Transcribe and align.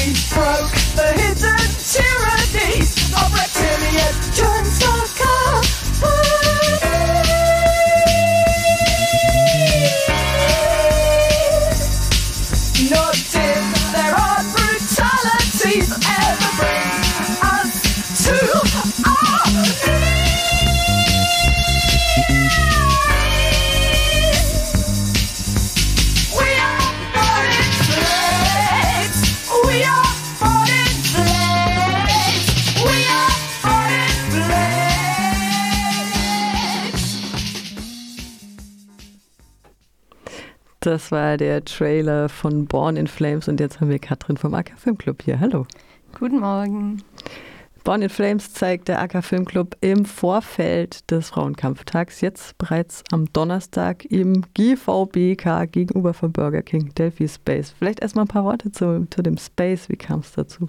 Broke 0.00 0.72
the 0.96 1.12
hidden 1.12 1.60
tyrannies. 1.92 3.12
Of 3.12 3.28
reptilian 3.34 4.14
Das 40.80 41.12
war 41.12 41.36
der 41.36 41.62
Trailer 41.62 42.30
von 42.30 42.64
Born 42.64 42.96
in 42.96 43.06
Flames 43.06 43.48
und 43.48 43.60
jetzt 43.60 43.82
haben 43.82 43.90
wir 43.90 43.98
Katrin 43.98 44.38
vom 44.38 44.54
AK 44.54 44.72
Filmclub 44.78 45.22
hier. 45.22 45.38
Hallo. 45.38 45.66
Guten 46.18 46.40
Morgen. 46.40 47.02
Born 47.84 48.00
in 48.00 48.08
Flames 48.08 48.54
zeigt 48.54 48.88
der 48.88 48.98
AK 49.02 49.22
Filmclub 49.22 49.76
im 49.82 50.06
Vorfeld 50.06 51.10
des 51.10 51.28
Frauenkampftags, 51.28 52.22
jetzt 52.22 52.56
bereits 52.56 53.04
am 53.12 53.30
Donnerstag 53.34 54.06
im 54.06 54.42
GVBK 54.54 55.70
gegenüber 55.70 56.14
von 56.14 56.32
Burger 56.32 56.62
King, 56.62 56.94
Delphi 56.94 57.28
Space. 57.28 57.74
Vielleicht 57.78 58.00
erstmal 58.00 58.24
ein 58.24 58.28
paar 58.28 58.44
Worte 58.44 58.72
zu, 58.72 59.06
zu 59.10 59.20
dem 59.20 59.36
Space. 59.36 59.90
Wie 59.90 59.96
kam 59.96 60.20
es 60.20 60.32
dazu? 60.32 60.66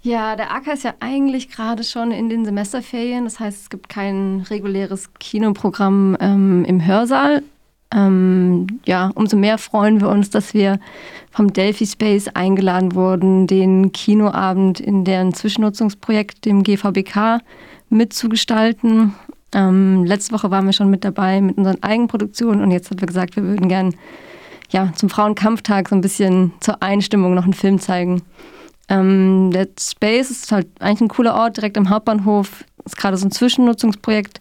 Ja, 0.00 0.34
der 0.34 0.52
AK 0.52 0.66
ist 0.66 0.82
ja 0.82 0.94
eigentlich 0.98 1.48
gerade 1.50 1.84
schon 1.84 2.10
in 2.10 2.28
den 2.28 2.44
Semesterferien. 2.44 3.22
Das 3.22 3.38
heißt, 3.38 3.62
es 3.62 3.70
gibt 3.70 3.88
kein 3.88 4.44
reguläres 4.50 5.14
Kinoprogramm 5.14 6.16
ähm, 6.18 6.64
im 6.64 6.84
Hörsaal. 6.84 7.44
Ähm, 7.92 8.66
ja, 8.86 9.10
umso 9.14 9.36
mehr 9.36 9.58
freuen 9.58 10.00
wir 10.00 10.08
uns, 10.08 10.30
dass 10.30 10.54
wir 10.54 10.78
vom 11.30 11.52
Delphi 11.52 11.86
Space 11.86 12.28
eingeladen 12.28 12.94
wurden, 12.94 13.46
den 13.46 13.92
Kinoabend 13.92 14.80
in 14.80 15.04
deren 15.04 15.34
Zwischennutzungsprojekt, 15.34 16.44
dem 16.44 16.62
GVBK, 16.62 17.40
mitzugestalten. 17.90 19.14
Ähm, 19.54 20.04
letzte 20.04 20.32
Woche 20.32 20.50
waren 20.50 20.64
wir 20.64 20.72
schon 20.72 20.90
mit 20.90 21.04
dabei 21.04 21.40
mit 21.42 21.58
unseren 21.58 21.82
Eigenproduktionen 21.82 22.62
und 22.62 22.70
jetzt 22.70 22.90
haben 22.90 23.00
wir 23.00 23.06
gesagt, 23.06 23.36
wir 23.36 23.42
würden 23.42 23.68
gern 23.68 23.94
ja, 24.70 24.90
zum 24.94 25.10
Frauenkampftag 25.10 25.90
so 25.90 25.94
ein 25.94 26.00
bisschen 26.00 26.52
zur 26.60 26.82
Einstimmung 26.82 27.34
noch 27.34 27.44
einen 27.44 27.52
Film 27.52 27.78
zeigen. 27.78 28.22
Ähm, 28.88 29.50
der 29.52 29.68
Space 29.78 30.30
ist 30.30 30.50
halt 30.50 30.66
eigentlich 30.80 31.02
ein 31.02 31.08
cooler 31.08 31.34
Ort, 31.34 31.58
direkt 31.58 31.76
am 31.76 31.90
Hauptbahnhof. 31.90 32.64
Ist 32.84 32.96
gerade 32.96 33.18
so 33.18 33.26
ein 33.26 33.30
Zwischennutzungsprojekt. 33.30 34.40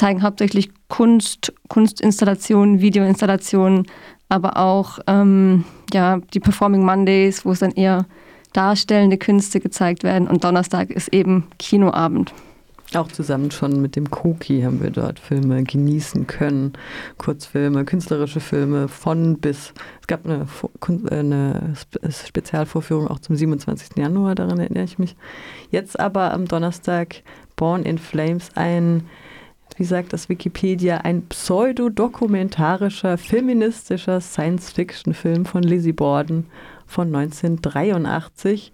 Zeigen 0.00 0.22
hauptsächlich 0.22 0.70
Kunst, 0.88 1.52
Kunstinstallationen, 1.68 2.80
Videoinstallationen, 2.80 3.86
aber 4.30 4.56
auch 4.56 4.98
ähm, 5.06 5.64
ja, 5.92 6.18
die 6.32 6.40
Performing 6.40 6.84
Mondays, 6.84 7.44
wo 7.44 7.52
es 7.52 7.58
dann 7.58 7.72
eher 7.72 8.06
darstellende 8.54 9.18
Künste 9.18 9.60
gezeigt 9.60 10.02
werden. 10.02 10.26
Und 10.26 10.42
Donnerstag 10.44 10.90
ist 10.90 11.08
eben 11.12 11.46
Kinoabend. 11.58 12.32
Auch 12.94 13.06
zusammen 13.12 13.52
schon 13.52 13.80
mit 13.80 13.94
dem 13.94 14.10
Koki 14.10 14.62
haben 14.62 14.82
wir 14.82 14.90
dort 14.90 15.20
Filme 15.20 15.62
genießen 15.62 16.26
können. 16.26 16.72
Kurzfilme, 17.18 17.84
künstlerische 17.84 18.40
Filme 18.40 18.88
von 18.88 19.38
bis. 19.38 19.72
Es 20.00 20.06
gab 20.08 20.24
eine, 20.24 20.46
äh, 20.88 21.14
eine 21.14 21.74
Spe- 21.78 22.10
Spezialvorführung 22.10 23.06
auch 23.06 23.20
zum 23.20 23.36
27. 23.36 23.90
Januar, 23.98 24.34
daran 24.34 24.58
erinnere 24.58 24.82
ich 24.82 24.98
mich. 24.98 25.14
Jetzt 25.70 26.00
aber 26.00 26.32
am 26.32 26.46
Donnerstag 26.48 27.22
Born 27.54 27.84
in 27.84 27.98
Flames 27.98 28.48
ein, 28.56 29.04
wie 29.76 29.84
sagt 29.84 30.12
das 30.12 30.28
Wikipedia, 30.28 30.98
ein 30.98 31.22
pseudodokumentarischer, 31.26 33.18
feministischer 33.18 34.20
Science-Fiction-Film 34.20 35.46
von 35.46 35.62
Lizzie 35.62 35.92
Borden 35.92 36.46
von 36.86 37.14
1983 37.14 38.72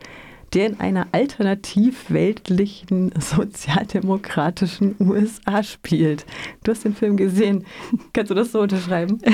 der 0.55 0.67
in 0.67 0.81
einer 0.81 1.07
alternativ-weltlichen, 1.13 3.13
sozialdemokratischen 3.19 4.97
USA 5.01 5.63
spielt. 5.63 6.27
Du 6.65 6.73
hast 6.73 6.85
den 6.85 6.95
Film 6.95 7.17
gesehen. 7.17 7.65
Kannst 8.13 8.31
du 8.31 8.35
das 8.35 8.53
so 8.53 8.61
unterschreiben? 8.61 9.19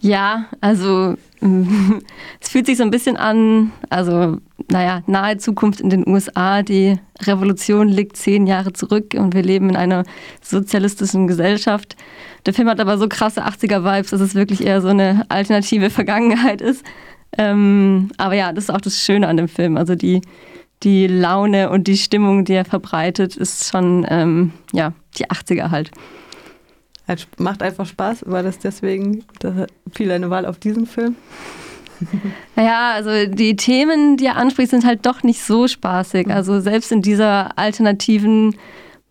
Ja, 0.00 0.46
also 0.60 1.14
es 2.40 2.48
fühlt 2.48 2.66
sich 2.66 2.76
so 2.76 2.82
ein 2.82 2.90
bisschen 2.90 3.16
an, 3.16 3.72
also 3.90 4.38
naja, 4.70 5.02
nahe 5.06 5.38
Zukunft 5.38 5.80
in 5.80 5.90
den 5.90 6.06
USA. 6.06 6.62
Die 6.62 6.98
Revolution 7.22 7.88
liegt 7.88 8.16
zehn 8.16 8.46
Jahre 8.46 8.72
zurück 8.72 9.14
und 9.16 9.34
wir 9.34 9.42
leben 9.42 9.70
in 9.70 9.76
einer 9.76 10.04
sozialistischen 10.42 11.26
Gesellschaft. 11.26 11.96
Der 12.46 12.54
Film 12.54 12.68
hat 12.68 12.80
aber 12.80 12.98
so 12.98 13.08
krasse 13.08 13.44
80er-Vibes, 13.44 14.10
dass 14.10 14.20
es 14.20 14.34
wirklich 14.34 14.64
eher 14.64 14.80
so 14.80 14.88
eine 14.88 15.24
alternative 15.28 15.90
Vergangenheit 15.90 16.60
ist. 16.60 16.84
Ähm, 17.38 18.10
aber 18.16 18.34
ja, 18.34 18.52
das 18.52 18.64
ist 18.64 18.70
auch 18.70 18.80
das 18.80 19.00
Schöne 19.00 19.28
an 19.28 19.36
dem 19.36 19.48
Film. 19.48 19.76
Also 19.76 19.94
die, 19.94 20.22
die 20.82 21.06
Laune 21.06 21.70
und 21.70 21.86
die 21.86 21.96
Stimmung, 21.96 22.44
die 22.44 22.54
er 22.54 22.64
verbreitet, 22.64 23.36
ist 23.36 23.70
schon 23.70 24.06
ähm, 24.08 24.52
ja, 24.72 24.92
die 25.18 25.26
80er 25.26 25.70
halt. 25.70 25.90
Halt, 27.08 27.28
Macht 27.38 27.62
einfach 27.62 27.86
Spaß. 27.86 28.24
War 28.26 28.42
das 28.42 28.58
deswegen 28.58 29.24
da 29.38 29.66
fiel 29.92 30.08
deine 30.08 30.30
Wahl 30.30 30.46
auf 30.46 30.58
diesen 30.58 30.86
Film? 30.86 31.16
Naja, 32.56 32.92
also 32.92 33.30
die 33.30 33.56
Themen, 33.56 34.16
die 34.16 34.26
er 34.26 34.36
anspricht, 34.36 34.70
sind 34.70 34.84
halt 34.84 35.04
doch 35.04 35.22
nicht 35.22 35.42
so 35.42 35.68
spaßig. 35.68 36.28
Also 36.28 36.60
selbst 36.60 36.92
in 36.92 37.02
dieser 37.02 37.58
alternativen, 37.58 38.56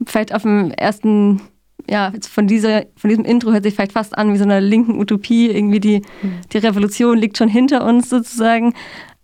vielleicht 0.05 0.33
auf 0.33 0.43
dem 0.43 0.71
ersten, 0.71 1.41
ja, 1.89 2.11
von, 2.29 2.47
dieser, 2.47 2.85
von 2.95 3.09
diesem 3.09 3.25
Intro 3.25 3.51
hört 3.51 3.63
sich 3.63 3.75
vielleicht 3.75 3.93
fast 3.93 4.17
an 4.17 4.33
wie 4.33 4.37
so 4.37 4.43
eine 4.43 4.59
linken 4.59 4.99
Utopie. 4.99 5.49
Irgendwie 5.49 5.79
die, 5.79 6.01
die 6.51 6.57
Revolution 6.57 7.17
liegt 7.17 7.37
schon 7.37 7.49
hinter 7.49 7.85
uns 7.85 8.09
sozusagen. 8.09 8.73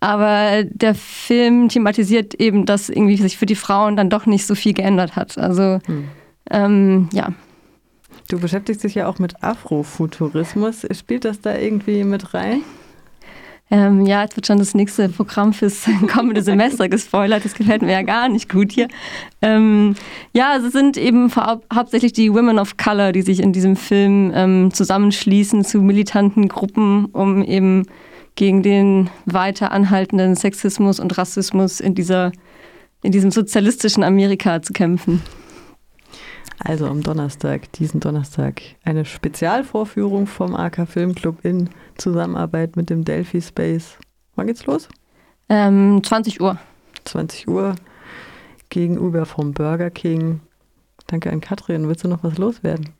Aber 0.00 0.64
der 0.64 0.94
Film 0.94 1.68
thematisiert 1.68 2.34
eben, 2.34 2.66
dass 2.66 2.88
irgendwie 2.88 3.16
sich 3.16 3.36
für 3.36 3.46
die 3.46 3.54
Frauen 3.54 3.96
dann 3.96 4.10
doch 4.10 4.26
nicht 4.26 4.46
so 4.46 4.54
viel 4.54 4.72
geändert 4.72 5.14
hat. 5.14 5.38
Also 5.38 5.78
ähm, 6.50 7.08
ja, 7.12 7.32
Du 8.32 8.38
beschäftigst 8.38 8.82
dich 8.82 8.94
ja 8.94 9.08
auch 9.08 9.18
mit 9.18 9.42
Afrofuturismus. 9.42 10.86
Spielt 10.92 11.26
das 11.26 11.42
da 11.42 11.54
irgendwie 11.54 12.02
mit 12.02 12.32
rein? 12.32 12.62
Ähm, 13.72 14.04
ja, 14.04 14.20
jetzt 14.20 14.36
wird 14.36 14.46
schon 14.46 14.58
das 14.58 14.74
nächste 14.74 15.08
Programm 15.08 15.54
fürs 15.54 15.86
kommende 16.12 16.42
Semester 16.42 16.90
gespoilert. 16.90 17.42
Das 17.42 17.54
gefällt 17.54 17.80
mir 17.80 17.92
ja 17.92 18.02
gar 18.02 18.28
nicht 18.28 18.50
gut 18.50 18.70
hier. 18.70 18.86
Ähm, 19.40 19.94
ja, 20.34 20.50
also 20.52 20.66
es 20.66 20.74
sind 20.74 20.98
eben 20.98 21.32
hauptsächlich 21.34 22.12
die 22.12 22.30
Women 22.34 22.58
of 22.58 22.76
Color, 22.76 23.12
die 23.12 23.22
sich 23.22 23.40
in 23.40 23.54
diesem 23.54 23.76
Film 23.76 24.30
ähm, 24.34 24.74
zusammenschließen 24.74 25.64
zu 25.64 25.80
militanten 25.80 26.48
Gruppen, 26.48 27.06
um 27.06 27.42
eben 27.42 27.86
gegen 28.34 28.62
den 28.62 29.08
weiter 29.24 29.72
anhaltenden 29.72 30.36
Sexismus 30.36 31.00
und 31.00 31.16
Rassismus 31.16 31.80
in, 31.80 31.94
dieser, 31.94 32.30
in 33.02 33.10
diesem 33.10 33.30
sozialistischen 33.30 34.02
Amerika 34.02 34.60
zu 34.60 34.74
kämpfen. 34.74 35.22
Also 36.64 36.86
am 36.86 37.02
Donnerstag, 37.02 37.72
diesen 37.72 37.98
Donnerstag, 37.98 38.62
eine 38.84 39.04
Spezialvorführung 39.04 40.28
vom 40.28 40.54
AK 40.54 40.86
Filmclub 40.86 41.44
in 41.44 41.70
Zusammenarbeit 41.98 42.76
mit 42.76 42.88
dem 42.88 43.04
Delphi 43.04 43.40
Space. 43.40 43.98
Wann 44.36 44.46
geht's 44.46 44.64
los? 44.66 44.88
Ähm, 45.48 46.02
20 46.04 46.40
Uhr. 46.40 46.58
20 47.04 47.48
Uhr 47.48 47.74
gegenüber 48.68 49.26
vom 49.26 49.52
Burger 49.52 49.90
King. 49.90 50.40
Danke 51.08 51.32
an 51.32 51.40
Katrin. 51.40 51.88
Willst 51.88 52.04
du 52.04 52.08
noch 52.08 52.22
was 52.22 52.38
loswerden? 52.38 52.90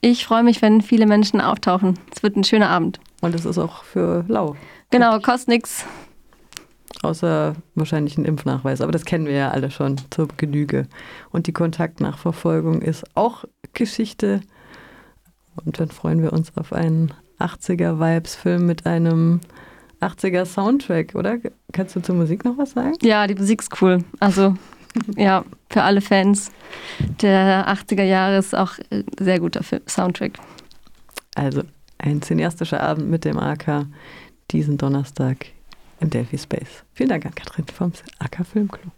Ich 0.00 0.24
freue 0.24 0.44
mich, 0.44 0.62
wenn 0.62 0.80
viele 0.80 1.06
Menschen 1.06 1.40
auftauchen. 1.40 1.98
Es 2.14 2.22
wird 2.22 2.36
ein 2.36 2.44
schöner 2.44 2.70
Abend. 2.70 3.00
Und 3.20 3.34
es 3.34 3.44
ist 3.44 3.58
auch 3.58 3.82
für 3.82 4.24
lau. 4.28 4.56
Genau, 4.90 5.18
kostet 5.18 5.48
nichts. 5.48 5.84
Außer 7.02 7.54
wahrscheinlich 7.74 8.18
ein 8.18 8.24
Impfnachweis. 8.24 8.80
Aber 8.80 8.92
das 8.92 9.04
kennen 9.04 9.26
wir 9.26 9.32
ja 9.32 9.50
alle 9.50 9.70
schon 9.70 9.96
zur 10.10 10.28
Genüge. 10.36 10.86
Und 11.30 11.46
die 11.46 11.52
Kontaktnachverfolgung 11.52 12.82
ist 12.82 13.04
auch 13.14 13.44
Geschichte. 13.72 14.42
Und 15.64 15.80
dann 15.80 15.90
freuen 15.90 16.22
wir 16.22 16.32
uns 16.32 16.56
auf 16.56 16.72
einen 16.72 17.14
80er-Vibes-Film 17.38 18.66
mit 18.66 18.86
einem 18.86 19.40
80er-Soundtrack, 20.00 21.14
oder? 21.14 21.38
Kannst 21.72 21.96
du 21.96 22.00
zur 22.00 22.14
Musik 22.14 22.44
noch 22.44 22.58
was 22.58 22.72
sagen? 22.72 22.96
Ja, 23.02 23.26
die 23.26 23.34
Musik 23.34 23.62
ist 23.62 23.80
cool. 23.80 24.04
Also, 24.18 24.56
ja, 25.16 25.44
für 25.70 25.82
alle 25.82 26.00
Fans 26.00 26.50
der 27.22 27.68
80er 27.68 28.02
Jahre 28.02 28.38
ist 28.38 28.54
auch 28.54 28.72
ein 28.90 29.04
sehr 29.18 29.40
guter 29.40 29.62
Film 29.62 29.82
Soundtrack. 29.86 30.32
Also 31.34 31.62
ein 31.98 32.22
cineastischer 32.22 32.82
Abend 32.82 33.08
mit 33.08 33.24
dem 33.24 33.38
AK 33.38 33.86
diesen 34.50 34.78
Donnerstag 34.78 35.46
im 36.00 36.10
Delphi 36.10 36.38
Space. 36.38 36.84
Vielen 36.92 37.10
Dank 37.10 37.26
an 37.26 37.34
Katrin 37.34 37.66
vom 37.66 37.92
AK 38.18 38.46
Filmclub. 38.46 38.92